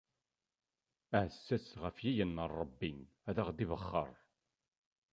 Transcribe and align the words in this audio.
Aɛessas 1.17 1.67
ɣef 1.83 1.97
yinyen 2.05 2.37
Ṛebbi 2.59 2.91
ad 3.29 3.37
aɣ-d-ibexxeṛ. 3.41 4.11